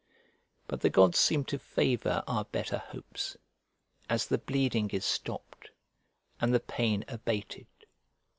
But 0.65 0.81
the 0.81 0.89
gods 0.89 1.19
seem 1.19 1.45
to 1.45 1.59
favour 1.59 2.23
our 2.25 2.45
better 2.45 2.79
hopes, 2.79 3.37
as 4.09 4.25
the 4.25 4.39
bleeding 4.39 4.89
is 4.89 5.05
stopped, 5.05 5.69
and 6.39 6.51
the 6.51 6.59
pain 6.59 7.05
abated. 7.07 7.67